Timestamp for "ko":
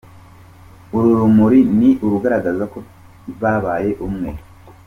2.73-2.77